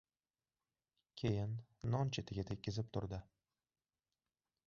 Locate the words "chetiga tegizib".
2.17-2.91